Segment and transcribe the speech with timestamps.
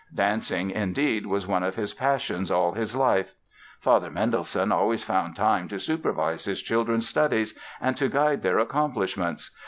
[0.15, 3.35] Dancing, indeed, was one of his passions all his life.
[3.79, 9.51] Father Mendelssohn always found time to supervise his children's studies and to guide their accomplishments.